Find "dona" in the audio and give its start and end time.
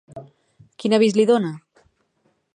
1.33-1.53